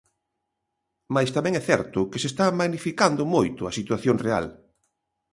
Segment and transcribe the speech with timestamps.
[1.13, 4.45] Mais tamén é certo que se está magnificando moito a situación real.